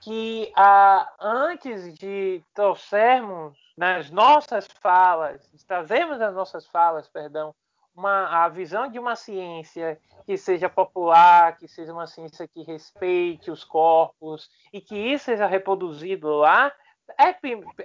que 0.00 0.52
ah, 0.54 1.10
antes 1.20 1.94
de 1.98 2.42
trouxermos 2.52 3.56
nas 3.76 4.10
nossas 4.10 4.66
falas, 4.80 5.40
trazemos 5.66 6.18
nas 6.18 6.34
nossas 6.34 6.66
falas, 6.66 7.08
perdão, 7.08 7.54
uma, 7.94 8.44
a 8.44 8.48
visão 8.48 8.88
de 8.88 8.98
uma 8.98 9.16
ciência 9.16 10.00
que 10.26 10.36
seja 10.36 10.68
popular, 10.68 11.56
que 11.56 11.68
seja 11.68 11.92
uma 11.92 12.06
ciência 12.06 12.48
que 12.48 12.62
respeite 12.62 13.50
os 13.50 13.62
corpos 13.62 14.50
e 14.72 14.80
que 14.80 14.96
isso 14.96 15.26
seja 15.26 15.46
reproduzido 15.46 16.28
lá, 16.34 16.72
é, 17.18 17.34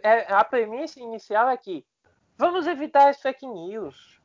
é, 0.04 0.34
a 0.34 0.44
premissa 0.44 1.00
inicial 1.00 1.50
é 1.50 1.58
que 1.58 1.86
vamos 2.38 2.66
evitar 2.68 3.10
as 3.10 3.22
fake 3.22 3.46
news, 3.46 4.20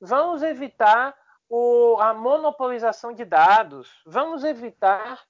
vamos 0.00 0.42
evitar 0.42 1.14
o, 1.48 1.96
a 2.00 2.12
monopolização 2.12 3.12
de 3.12 3.24
dados, 3.24 4.02
vamos 4.04 4.42
evitar 4.44 5.20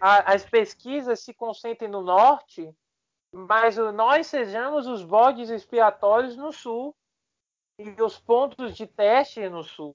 a, 0.00 0.32
as 0.32 0.44
pesquisas 0.44 1.20
se 1.20 1.32
concentrem 1.34 1.90
no 1.90 2.02
norte, 2.02 2.74
mas 3.32 3.76
nós 3.76 4.26
sejamos 4.26 4.86
os 4.86 5.04
bodes 5.04 5.50
expiatórios 5.50 6.36
no 6.36 6.52
sul 6.52 6.94
e 7.78 8.00
os 8.02 8.18
pontos 8.18 8.74
de 8.74 8.86
teste 8.86 9.48
no 9.48 9.62
sul. 9.62 9.94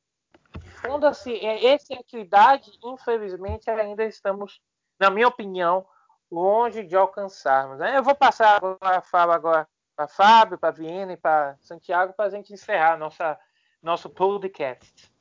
Quando 0.81 1.05
assim, 1.05 1.39
essa 1.43 1.93
atividade, 1.93 2.71
infelizmente, 2.83 3.69
ainda 3.69 4.03
estamos, 4.03 4.61
na 4.99 5.09
minha 5.09 5.27
opinião, 5.27 5.85
longe 6.31 6.83
de 6.83 6.95
alcançarmos. 6.95 7.79
Né? 7.79 7.97
Eu 7.97 8.03
vou 8.03 8.15
passar 8.15 8.57
agora 8.57 8.97
a 8.97 9.01
fala 9.01 9.35
agora 9.35 9.67
para 9.95 10.07
Fábio, 10.07 10.57
para 10.57 10.71
Viena 10.71 11.13
e 11.13 11.17
para 11.17 11.57
Santiago 11.59 12.13
para 12.13 12.25
a 12.25 12.29
gente 12.29 12.53
encerrar 12.53 12.97
nossa, 12.97 13.37
nosso 13.81 14.09
podcast. 14.09 15.11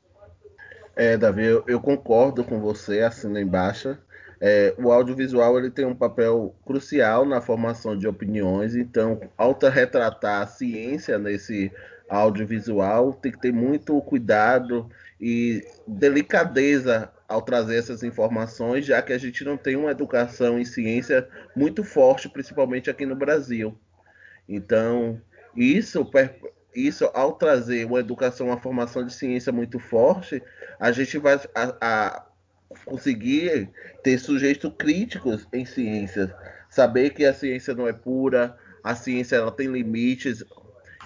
É, 0.96 1.16
Davi, 1.16 1.44
eu, 1.44 1.64
eu 1.66 1.80
concordo 1.80 2.44
com 2.44 2.60
você, 2.60 3.02
assina 3.02 3.40
embaixo. 3.40 3.98
É, 4.40 4.74
o 4.78 4.90
audiovisual 4.90 5.58
ele 5.58 5.70
tem 5.70 5.84
um 5.84 5.94
papel 5.94 6.54
crucial 6.64 7.26
na 7.26 7.42
formação 7.42 7.96
de 7.96 8.08
opiniões, 8.08 8.74
então, 8.74 9.20
ao 9.36 9.56
retratar 9.70 10.42
a 10.42 10.46
ciência 10.46 11.18
nesse 11.18 11.70
audiovisual, 12.08 13.12
tem 13.12 13.30
que 13.30 13.40
ter 13.40 13.52
muito 13.52 14.00
cuidado 14.00 14.90
e 15.20 15.62
delicadeza 15.86 17.10
ao 17.28 17.42
trazer 17.42 17.76
essas 17.76 18.02
informações, 18.02 18.86
já 18.86 19.00
que 19.02 19.12
a 19.12 19.18
gente 19.18 19.44
não 19.44 19.56
tem 19.56 19.76
uma 19.76 19.90
educação 19.90 20.58
em 20.58 20.64
ciência 20.64 21.28
muito 21.54 21.84
forte, 21.84 22.28
principalmente 22.28 22.90
aqui 22.90 23.04
no 23.04 23.14
Brasil. 23.14 23.78
Então, 24.48 25.20
isso 25.54 26.04
isso, 26.74 27.10
ao 27.14 27.32
trazer 27.32 27.84
uma 27.84 28.00
educação, 28.00 28.46
uma 28.46 28.60
formação 28.60 29.04
de 29.04 29.12
ciência 29.12 29.52
muito 29.52 29.78
forte, 29.78 30.42
a 30.78 30.90
gente 30.92 31.18
vai 31.18 31.38
a, 31.54 31.76
a 31.80 32.26
conseguir 32.84 33.68
ter 34.02 34.18
sujeitos 34.18 34.72
críticos 34.78 35.46
em 35.52 35.64
ciências, 35.64 36.30
saber 36.68 37.10
que 37.10 37.24
a 37.24 37.34
ciência 37.34 37.74
não 37.74 37.88
é 37.88 37.92
pura, 37.92 38.56
a 38.82 38.94
ciência 38.94 39.36
ela 39.36 39.50
tem 39.50 39.68
limites, 39.68 40.44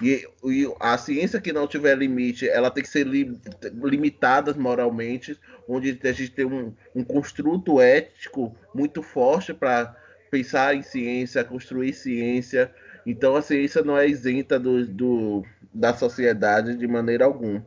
e, 0.02 0.26
e, 0.44 0.74
a 0.80 0.98
ciência 0.98 1.40
que 1.40 1.52
não 1.52 1.68
tiver 1.68 1.96
limite, 1.96 2.48
ela 2.48 2.70
tem 2.70 2.82
que 2.82 2.88
ser 2.88 3.06
li, 3.06 3.40
limitada 3.74 4.52
moralmente, 4.54 5.38
onde 5.68 5.98
a 6.02 6.12
gente 6.12 6.32
tem 6.32 6.44
um, 6.44 6.74
um 6.94 7.04
construto 7.04 7.80
ético 7.80 8.56
muito 8.74 9.02
forte 9.02 9.54
para 9.54 9.94
pensar 10.30 10.74
em 10.74 10.82
ciência, 10.82 11.44
construir 11.44 11.92
ciência. 11.92 12.72
Então 13.06 13.36
a 13.36 13.42
ciência 13.42 13.82
não 13.82 13.96
é 13.96 14.08
isenta 14.08 14.58
do, 14.58 14.84
do 14.84 15.44
da 15.72 15.94
sociedade 15.94 16.76
de 16.76 16.86
maneira 16.88 17.24
alguma. 17.24 17.64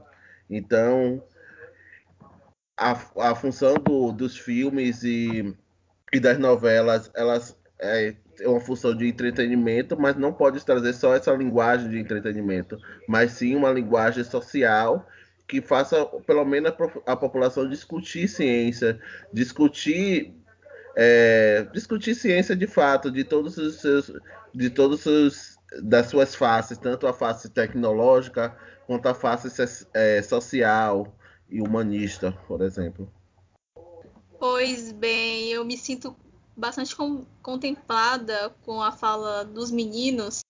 Então 0.49 1.23
a, 2.77 3.31
a 3.31 3.36
função 3.36 3.74
do, 3.75 4.12
dos 4.12 4.38
filmes 4.38 5.03
e, 5.03 5.55
e 6.13 6.19
das 6.19 6.38
novelas, 6.38 7.10
elas 7.15 7.57
é, 7.79 8.15
é 8.39 8.48
uma 8.48 8.62
função 8.62 8.96
de 8.96 9.07
entretenimento, 9.07 10.00
mas 10.00 10.15
não 10.15 10.31
pode 10.31 10.63
trazer 10.63 10.93
só 10.93 11.15
essa 11.15 11.31
linguagem 11.34 11.89
de 11.89 12.00
entretenimento, 12.00 12.77
mas 13.07 13.31
sim 13.31 13.55
uma 13.55 13.72
linguagem 13.72 14.24
social 14.24 15.07
que 15.48 15.62
faça 15.62 16.05
pelo 16.25 16.46
menos 16.46 16.72
a, 16.72 17.13
a 17.13 17.15
população 17.15 17.67
discutir 17.67 18.27
ciência, 18.27 19.00
discutir 19.34 20.36
é, 20.96 21.67
discutir 21.74 22.15
ciência 22.15 22.55
de 22.55 22.67
fato, 22.67 23.12
de 23.12 23.24
todos 23.24 23.57
os 23.57 23.81
seus, 23.81 24.12
de 24.53 24.69
todos 24.69 25.05
os 25.05 25.57
das 25.84 26.07
suas 26.07 26.34
faces, 26.34 26.77
tanto 26.77 27.07
a 27.07 27.13
face 27.13 27.50
tecnológica 27.50 28.55
quanto 28.86 29.07
a 29.07 29.13
face 29.13 29.50
é, 29.93 30.22
social 30.22 31.13
e 31.49 31.61
humanista, 31.61 32.31
por 32.47 32.61
exemplo. 32.61 33.11
Pois 34.39 34.91
bem, 34.91 35.49
eu 35.49 35.65
me 35.65 35.77
sinto 35.77 36.15
bastante 36.55 36.95
com, 36.95 37.25
contemplada 37.41 38.53
com 38.63 38.81
a 38.81 38.91
fala 38.91 39.43
dos 39.43 39.71
meninos 39.71 40.41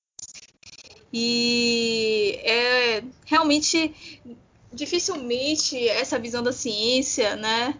e 1.11 2.39
é 2.43 3.03
realmente 3.25 4.21
dificilmente 4.73 5.87
essa 5.87 6.19
visão 6.19 6.43
da 6.43 6.51
ciência, 6.51 7.35
né, 7.35 7.79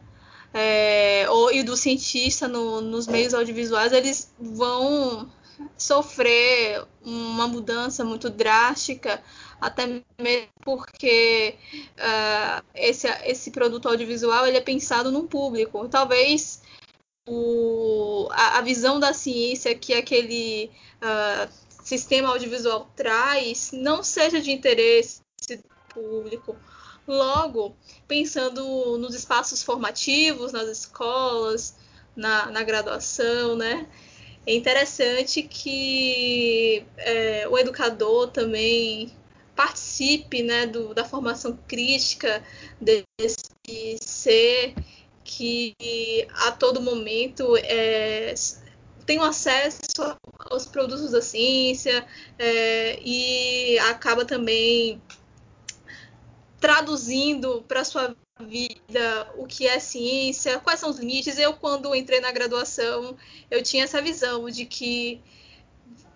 é, 0.53 1.29
ou, 1.29 1.51
e 1.51 1.61
do 1.61 1.75
cientista 1.75 2.47
no, 2.47 2.81
nos 2.81 3.05
meios 3.05 3.33
audiovisuais, 3.33 3.91
eles 3.91 4.33
vão 4.39 5.29
sofrer 5.77 6.85
uma 7.03 7.47
mudança 7.47 8.03
muito 8.03 8.29
drástica, 8.29 9.21
até 9.59 10.01
mesmo 10.19 10.47
porque 10.61 11.55
uh, 11.97 12.63
esse, 12.75 13.07
esse 13.25 13.51
produto 13.51 13.87
audiovisual 13.87 14.45
ele 14.45 14.57
é 14.57 14.61
pensado 14.61 15.11
num 15.11 15.27
público. 15.27 15.87
Talvez 15.87 16.61
o, 17.27 18.27
a, 18.31 18.59
a, 18.59 18.61
visão 18.61 18.99
da 18.99 19.13
ciência 19.13 19.75
que 19.75 19.93
aquele 19.93 20.71
uh, 21.01 21.51
sistema 21.83 22.29
audiovisual 22.29 22.89
traz 22.95 23.71
não 23.73 24.03
seja 24.03 24.39
de 24.39 24.51
interesse 24.51 25.21
público. 25.89 26.55
Logo, 27.07 27.75
pensando 28.07 28.97
nos 28.97 29.15
espaços 29.15 29.63
formativos, 29.63 30.51
nas 30.51 30.67
escolas, 30.67 31.75
na, 32.15 32.47
na 32.51 32.63
graduação, 32.63 33.55
né? 33.55 33.87
É 34.47 34.55
interessante 34.55 35.43
que 35.43 36.85
é, 36.95 37.45
o 37.49 37.57
educador 37.57 38.31
também 38.31 39.11
participe 39.53 40.41
né, 40.41 40.65
do, 40.65 40.93
da 40.93 41.03
formação 41.03 41.59
crítica 41.67 42.41
desse 42.79 43.97
ser 43.99 44.73
que 45.21 45.75
a 46.45 46.53
todo 46.53 46.79
momento 46.79 47.57
é, 47.57 48.33
tem 49.05 49.19
acesso 49.19 49.81
aos 50.49 50.65
produtos 50.65 51.11
da 51.11 51.21
ciência 51.21 52.07
é, 52.39 53.01
e 53.03 53.77
acaba 53.79 54.23
também 54.23 55.01
traduzindo 56.57 57.65
para 57.67 57.83
sua 57.83 58.15
vida 58.39 59.31
o 59.37 59.45
que 59.45 59.67
é 59.67 59.79
ciência, 59.79 60.59
quais 60.59 60.79
são 60.79 60.89
os 60.89 60.99
limites. 60.99 61.37
Eu, 61.37 61.53
quando 61.53 61.95
entrei 61.95 62.19
na 62.19 62.31
graduação, 62.31 63.17
eu 63.49 63.63
tinha 63.63 63.83
essa 63.83 64.01
visão 64.01 64.49
de 64.49 64.65
que 64.65 65.21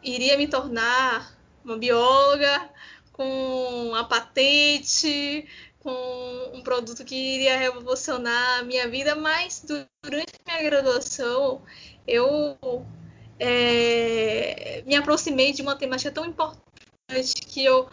iria 0.04 0.38
me 0.38 0.48
tornar 0.48 1.38
uma 1.64 1.78
bióloga 1.78 2.70
com 3.12 3.94
a 3.96 4.04
patente, 4.04 5.48
com 5.80 6.52
um 6.54 6.62
produto 6.62 7.04
que 7.04 7.16
iria 7.16 7.58
revolucionar 7.58 8.60
a 8.60 8.64
minha 8.64 8.88
vida, 8.88 9.16
mas 9.16 9.66
durante 10.02 10.34
minha 10.46 10.64
graduação 10.64 11.62
eu 12.08 12.58
é, 13.40 14.84
me 14.86 14.96
aproximei 14.96 15.52
de 15.52 15.62
uma 15.62 15.76
temática 15.76 16.12
tão 16.12 16.26
importante 16.26 17.34
que 17.48 17.66
eu, 17.66 17.90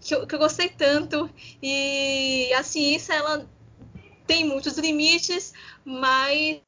que 0.00 0.14
eu, 0.14 0.26
que 0.26 0.34
eu 0.34 0.38
gostei 0.38 0.68
tanto 0.68 1.30
e 1.62 2.52
a 2.54 2.62
ciência 2.62 3.14
ela 3.14 3.48
tem 4.28 4.44
muitos 4.44 4.76
limites, 4.76 5.54
mas 5.84 6.60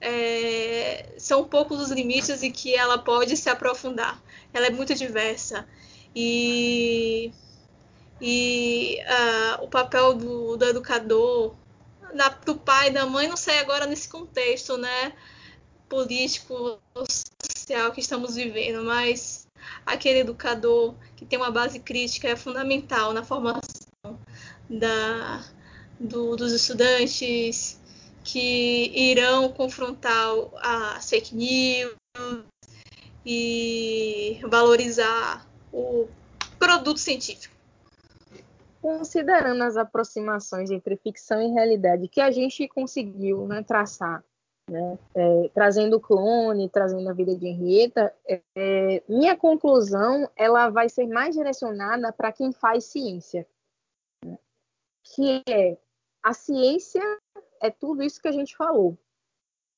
é, 0.00 1.14
são 1.18 1.44
poucos 1.44 1.78
os 1.78 1.90
limites 1.90 2.42
em 2.42 2.50
que 2.50 2.74
ela 2.74 2.98
pode 2.98 3.36
se 3.36 3.48
aprofundar. 3.50 4.20
Ela 4.52 4.66
é 4.66 4.70
muito 4.70 4.94
diversa 4.94 5.68
e 6.16 7.30
e 8.20 8.98
uh, 9.02 9.64
o 9.64 9.68
papel 9.68 10.14
do, 10.14 10.56
do 10.56 10.64
educador, 10.64 11.54
da, 12.14 12.28
do 12.28 12.54
pai, 12.56 12.90
da 12.90 13.04
mãe, 13.04 13.28
não 13.28 13.36
sei 13.36 13.58
agora 13.58 13.86
nesse 13.86 14.08
contexto, 14.08 14.78
né, 14.78 15.12
político, 15.88 16.80
social 16.96 17.92
que 17.92 18.00
estamos 18.00 18.36
vivendo, 18.36 18.84
mas 18.84 19.46
aquele 19.84 20.20
educador 20.20 20.94
que 21.16 21.26
tem 21.26 21.38
uma 21.38 21.50
base 21.50 21.80
crítica 21.80 22.28
é 22.28 22.36
fundamental 22.36 23.12
na 23.12 23.24
formação 23.24 23.60
da, 24.70 25.44
do, 26.04 26.36
dos 26.36 26.52
estudantes 26.52 27.80
que 28.22 28.90
irão 28.94 29.50
confrontar 29.52 30.34
a 30.56 31.00
fake 31.00 31.34
news 31.34 31.94
e 33.24 34.38
valorizar 34.48 35.46
o 35.72 36.06
produto 36.58 36.98
científico. 36.98 37.54
Considerando 38.80 39.62
as 39.62 39.76
aproximações 39.76 40.70
entre 40.70 40.96
ficção 40.96 41.40
e 41.40 41.52
realidade 41.52 42.08
que 42.08 42.20
a 42.20 42.30
gente 42.30 42.68
conseguiu 42.68 43.46
né, 43.46 43.62
traçar, 43.62 44.22
né, 44.70 44.98
é, 45.14 45.50
trazendo 45.54 45.96
o 45.96 46.00
clone, 46.00 46.68
trazendo 46.68 47.08
a 47.08 47.14
vida 47.14 47.34
de 47.34 47.46
Henrietta, 47.46 48.14
é, 48.28 49.02
minha 49.08 49.36
conclusão 49.36 50.28
ela 50.36 50.68
vai 50.68 50.88
ser 50.90 51.06
mais 51.06 51.34
direcionada 51.34 52.12
para 52.12 52.30
quem 52.30 52.52
faz 52.52 52.84
ciência, 52.84 53.46
né, 54.22 54.38
que 55.02 55.42
é 55.48 55.78
a 56.24 56.32
ciência 56.32 57.02
é 57.60 57.70
tudo 57.70 58.02
isso 58.02 58.20
que 58.20 58.28
a 58.28 58.32
gente 58.32 58.56
falou. 58.56 58.96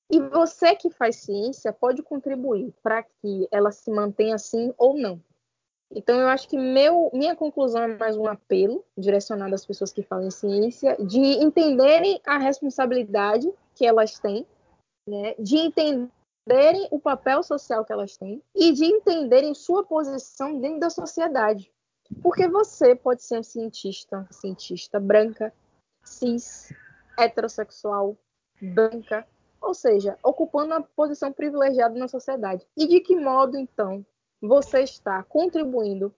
E 0.09 0.21
você 0.21 0.77
que 0.77 0.89
faz 0.89 1.17
ciência 1.17 1.73
pode 1.73 2.05
contribuir 2.05 2.73
para 2.81 3.03
que 3.03 3.49
ela 3.51 3.73
se 3.73 3.91
mantenha 3.91 4.37
assim 4.37 4.73
ou 4.79 4.97
não. 4.97 5.21
Então, 5.91 6.21
eu 6.21 6.29
acho 6.29 6.49
que 6.49 6.57
meu, 6.57 7.11
minha 7.13 7.35
conclusão 7.35 7.83
é 7.83 7.97
mais 7.97 8.17
um 8.17 8.27
apelo 8.27 8.85
direcionado 8.97 9.55
às 9.55 9.67
pessoas 9.67 9.93
que 9.93 10.03
falam 10.03 10.29
em 10.29 10.31
ciência, 10.31 10.97
de 11.05 11.19
entenderem 11.19 12.21
a 12.25 12.39
responsabilidade 12.39 13.53
que 13.75 13.85
elas 13.85 14.19
têm, 14.19 14.47
né, 15.09 15.35
de 15.39 15.57
entenderem 15.57 16.89
o 16.91 17.01
papel 17.01 17.43
social 17.43 17.85
que 17.85 17.93
elas 17.93 18.17
têm 18.17 18.41
e 18.55 18.73
de 18.73 18.85
entenderem 18.85 19.55
sua 19.55 19.85
posição 19.85 20.61
dentro 20.61 20.81
da 20.81 20.91
sociedade. 20.91 21.73
Porque 22.23 22.49
você 22.49 22.95
pode 22.95 23.25
ser 23.25 23.39
um 23.41 23.43
cientista, 23.43 24.27
cientista 24.31 25.01
branca, 25.01 25.53
cis, 26.07 26.73
heterossexual, 27.19 28.17
branca, 28.61 29.27
ou 29.61 29.75
seja, 29.75 30.19
ocupando 30.23 30.75
uma 30.75 30.83
posição 30.83 31.33
privilegiada 31.33 31.99
na 31.99 32.09
sociedade. 32.09 32.67
E 32.77 32.87
de 32.87 33.01
que 33.01 33.17
modo, 33.17 33.59
então, 33.59 34.05
você 34.41 34.81
está 34.81 35.23
contribuindo 35.23 36.15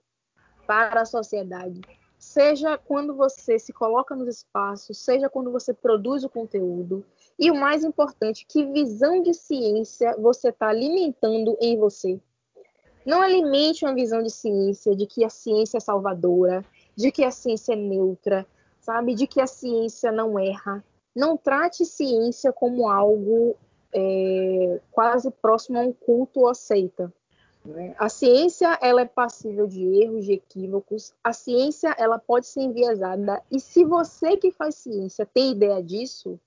para 0.67 1.01
a 1.01 1.05
sociedade, 1.05 1.81
seja 2.17 2.77
quando 2.77 3.15
você 3.15 3.57
se 3.57 3.73
coloca 3.73 4.15
nos 4.15 4.27
espaços, 4.27 4.99
seja 4.99 5.29
quando 5.29 5.51
você 5.51 5.73
produz 5.73 6.23
o 6.23 6.29
conteúdo. 6.29 7.03
E 7.39 7.49
o 7.49 7.55
mais 7.55 7.83
importante, 7.83 8.45
que 8.47 8.65
visão 8.65 9.23
de 9.23 9.33
ciência 9.33 10.15
você 10.17 10.49
está 10.49 10.67
alimentando 10.67 11.57
em 11.59 11.77
você. 11.77 12.19
Não 13.05 13.21
alimente 13.21 13.85
uma 13.85 13.95
visão 13.95 14.21
de 14.21 14.29
ciência 14.29 14.95
de 14.95 15.07
que 15.07 15.23
a 15.23 15.29
ciência 15.29 15.77
é 15.77 15.79
salvadora, 15.79 16.63
de 16.95 17.11
que 17.11 17.23
a 17.23 17.31
ciência 17.31 17.73
é 17.73 17.75
neutra, 17.77 18.45
sabe? 18.89 19.13
De 19.13 19.27
que 19.27 19.39
a 19.39 19.45
ciência 19.45 20.11
não 20.11 20.39
erra. 20.39 20.83
Não 21.15 21.37
trate 21.37 21.85
ciência 21.85 22.51
como 22.51 22.89
algo 22.89 23.55
é, 23.93 24.79
quase 24.91 25.29
próximo 25.29 25.77
a 25.77 25.81
um 25.81 25.93
culto 25.93 26.41
ou 26.41 26.55
seita 26.55 27.13
Né? 27.63 27.95
A 27.99 28.09
ciência 28.09 28.79
ela 28.81 29.01
é 29.01 29.05
passível 29.05 29.67
de 29.67 29.83
erros, 30.01 30.25
de 30.25 30.33
equívocos. 30.33 31.13
A 31.23 31.33
ciência 31.33 31.95
ela 31.99 32.17
pode 32.17 32.47
ser 32.47 32.61
enviesada. 32.61 33.43
E 33.51 33.59
se 33.59 33.85
você 33.85 34.37
que 34.37 34.51
faz 34.51 34.75
ciência 34.75 35.23
tem 35.23 35.51
ideia 35.51 35.83
disso, 35.83 36.39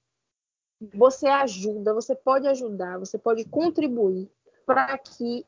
você 0.92 1.28
ajuda, 1.28 1.94
você 1.94 2.14
pode 2.14 2.48
ajudar, 2.48 2.98
você 2.98 3.16
pode 3.16 3.44
contribuir 3.44 4.28
para 4.66 4.98
que 4.98 5.46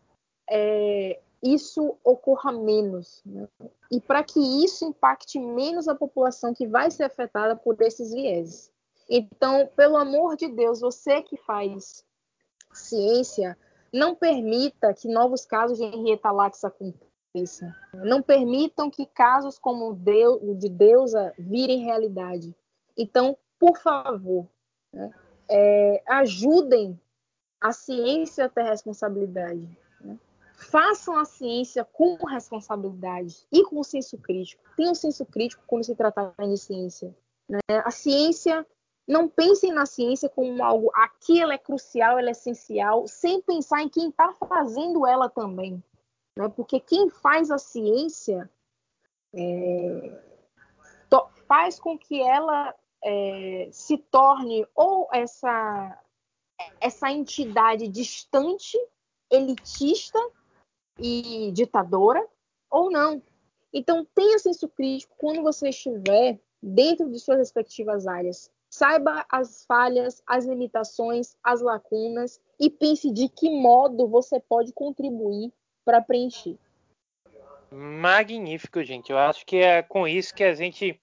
é, 0.48 1.20
isso 1.44 1.98
ocorra 2.02 2.50
menos 2.50 3.22
né? 3.26 3.46
e 3.92 4.00
para 4.00 4.24
que 4.24 4.40
isso 4.64 4.86
impacte 4.86 5.38
menos 5.38 5.86
a 5.86 5.94
população 5.94 6.54
que 6.54 6.66
vai 6.66 6.90
ser 6.90 7.04
afetada 7.04 7.54
por 7.54 7.80
esses 7.82 8.12
vieses. 8.12 8.72
Então, 9.08 9.68
pelo 9.76 9.98
amor 9.98 10.36
de 10.36 10.48
Deus, 10.48 10.80
você 10.80 11.20
que 11.20 11.36
faz 11.36 12.02
ciência, 12.72 13.58
não 13.92 14.14
permita 14.14 14.94
que 14.94 15.06
novos 15.06 15.44
casos 15.44 15.76
de 15.76 15.84
Henrietta 15.84 16.30
Lacks 16.32 16.64
aconteçam. 16.64 17.70
Não 17.92 18.22
permitam 18.22 18.90
que 18.90 19.04
casos 19.04 19.58
como 19.58 19.90
o 19.90 20.54
de 20.54 20.68
Deusa 20.70 21.34
virem 21.38 21.84
realidade. 21.84 22.56
Então, 22.96 23.36
por 23.58 23.76
favor, 23.76 24.48
né, 24.92 25.12
é, 25.48 26.02
ajudem 26.06 26.98
a 27.60 27.72
ciência 27.72 28.46
a 28.46 28.48
ter 28.48 28.62
responsabilidade. 28.62 29.83
Façam 30.70 31.16
a 31.16 31.24
ciência 31.24 31.84
com 31.84 32.16
responsabilidade 32.26 33.46
e 33.52 33.62
com 33.64 33.82
senso 33.82 34.18
crítico. 34.18 34.62
Tenham 34.76 34.94
senso 34.94 35.24
crítico 35.26 35.62
quando 35.66 35.84
se 35.84 35.94
tratar 35.94 36.34
de 36.38 36.56
ciência. 36.56 37.14
Né? 37.48 37.60
A 37.68 37.90
ciência 37.90 38.66
não 39.06 39.28
pensem 39.28 39.72
na 39.72 39.86
ciência 39.86 40.28
como 40.28 40.62
algo 40.62 40.90
aqui 40.94 41.40
ela 41.40 41.54
é 41.54 41.58
crucial, 41.58 42.18
ela 42.18 42.28
é 42.28 42.32
essencial, 42.32 43.06
sem 43.06 43.40
pensar 43.40 43.82
em 43.82 43.88
quem 43.88 44.08
está 44.08 44.32
fazendo 44.32 45.06
ela 45.06 45.28
também. 45.28 45.82
Né? 46.36 46.48
Porque 46.48 46.80
quem 46.80 47.10
faz 47.10 47.50
a 47.50 47.58
ciência 47.58 48.50
é, 49.34 50.20
faz 51.46 51.78
com 51.78 51.98
que 51.98 52.20
ela 52.20 52.74
é, 53.02 53.68
se 53.70 53.98
torne 53.98 54.66
ou 54.74 55.08
essa, 55.12 55.98
essa 56.80 57.10
entidade 57.10 57.88
distante, 57.88 58.78
elitista 59.30 60.18
e 60.98 61.50
ditadora, 61.52 62.24
ou 62.70 62.90
não. 62.90 63.22
Então, 63.72 64.06
tenha 64.14 64.38
senso 64.38 64.68
crítico 64.68 65.14
quando 65.18 65.42
você 65.42 65.68
estiver 65.68 66.40
dentro 66.62 67.10
de 67.10 67.18
suas 67.18 67.38
respectivas 67.38 68.06
áreas 68.06 68.50
Saiba 68.74 69.24
as 69.30 69.64
falhas, 69.66 70.20
as 70.26 70.44
limitações, 70.44 71.36
as 71.44 71.60
lacunas 71.60 72.40
e 72.58 72.68
pense 72.68 73.08
de 73.12 73.28
que 73.28 73.48
modo 73.48 74.08
você 74.08 74.40
pode 74.40 74.72
contribuir 74.72 75.52
para 75.84 76.02
preencher. 76.02 76.58
Magnífico, 77.70 78.82
gente. 78.82 79.12
Eu 79.12 79.18
acho 79.18 79.46
que 79.46 79.58
é 79.58 79.80
com 79.80 80.08
isso 80.08 80.34
que 80.34 80.42
a 80.42 80.54
gente. 80.54 81.00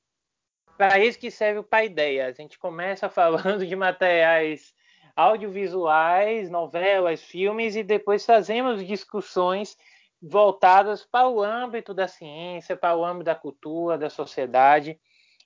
Para 0.78 1.00
isso 1.00 1.18
que 1.18 1.32
serve 1.32 1.60
o 1.60 1.64
Paideia. 1.64 2.28
A 2.28 2.34
gente 2.34 2.60
começa 2.60 3.08
falando 3.10 3.66
de 3.66 3.74
materiais 3.74 4.74
audiovisuais, 5.16 6.50
novelas, 6.50 7.22
filmes 7.22 7.76
e 7.76 7.84
depois 7.84 8.26
fazemos 8.26 8.86
discussões 8.86 9.78
voltadas 10.22 11.06
para 11.06 11.28
o 11.28 11.42
âmbito 11.42 11.94
da 11.94 12.08
ciência, 12.08 12.78
para 12.78 12.96
o 12.96 13.04
âmbito 13.04 13.26
da 13.26 13.36
cultura, 13.36 13.98
da 13.98 14.10
sociedade. 14.10 15.00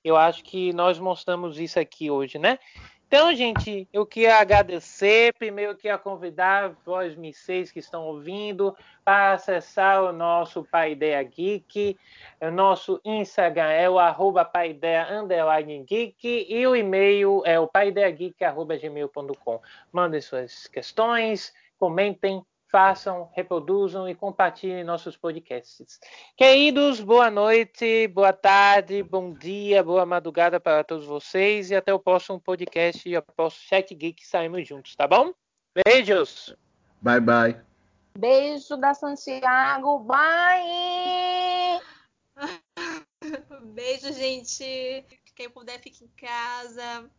Eu 0.03 0.17
acho 0.17 0.43
que 0.43 0.73
nós 0.73 0.99
mostramos 0.99 1.59
isso 1.59 1.79
aqui 1.79 2.11
hoje, 2.11 2.37
né? 2.37 2.59
Então, 3.07 3.33
gente, 3.35 3.87
eu 3.93 4.05
queria 4.05 4.37
agradecer. 4.37 5.33
Primeiro, 5.35 5.75
queria 5.75 5.97
convidar 5.97 6.75
vós, 6.83 7.15
vocês 7.15 7.71
que 7.71 7.79
estão 7.79 8.03
ouvindo, 8.03 8.75
para 9.03 9.33
acessar 9.33 10.03
o 10.03 10.11
nosso 10.11 10.63
Paideia 10.63 11.21
Geek. 11.21 11.95
O 12.41 12.49
nosso 12.49 12.99
Instagram 13.05 13.69
é 13.69 13.87
o 13.89 13.99
arroba 13.99 14.43
e 16.49 16.67
o 16.67 16.75
e-mail 16.75 17.43
é 17.45 17.59
o 17.59 17.67
paideiageek.gmail.com. 17.67 19.61
Mandem 19.91 20.19
suas 20.19 20.65
questões, 20.67 21.53
comentem, 21.77 22.43
façam, 22.75 23.29
reproduzam 23.31 24.09
e 24.09 24.13
compartilhem 24.13 24.83
nossos 24.83 25.15
podcasts. 25.15 25.97
Queridos, 26.35 26.99
boa 26.99 27.31
noite, 27.31 28.05
boa 28.09 28.33
tarde, 28.33 29.01
bom 29.01 29.31
dia, 29.31 29.81
boa 29.81 30.05
madrugada 30.05 30.59
para 30.59 30.83
todos 30.83 31.05
vocês 31.05 31.71
e 31.71 31.75
até 31.75 31.93
o 31.93 31.99
próximo 31.99 32.37
podcast 32.37 33.07
e 33.07 33.15
após 33.15 33.53
Chat 33.53 33.95
Geek 33.95 34.27
saímos 34.27 34.67
juntos, 34.67 34.93
tá 34.93 35.07
bom? 35.07 35.33
Beijos! 35.85 36.53
Bye, 37.01 37.21
bye. 37.21 37.61
Beijo 38.19 38.75
da 38.75 38.93
Santiago, 38.93 39.99
bye! 39.99 41.79
Beijo, 43.73 44.11
gente. 44.11 45.05
Quem 45.33 45.49
puder, 45.49 45.79
fique 45.79 46.03
em 46.03 46.09
casa 46.17 47.09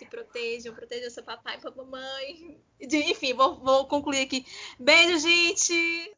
se 0.00 0.06
protejam, 0.06 0.74
protejam 0.74 1.10
seu 1.10 1.22
papai 1.22 1.58
e 1.58 1.76
mamãe. 1.76 2.58
Enfim, 2.80 3.34
vou, 3.34 3.60
vou 3.60 3.86
concluir 3.86 4.22
aqui. 4.22 4.46
Beijo, 4.78 5.18
gente! 5.18 6.16